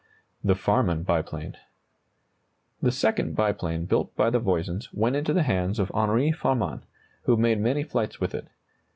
THE 0.43 0.55
FARMAN 0.55 1.03
BIPLANE. 1.03 1.57
The 2.81 2.91
second 2.91 3.35
biplane 3.35 3.85
built 3.85 4.15
by 4.15 4.31
the 4.31 4.39
Voisins 4.39 4.91
went 4.91 5.15
into 5.15 5.31
the 5.31 5.43
hands 5.43 5.77
of 5.77 5.91
Henri 5.93 6.31
Farman, 6.31 6.81
who 7.25 7.37
made 7.37 7.61
many 7.61 7.83
flights 7.83 8.19
with 8.19 8.33
it. 8.33 8.47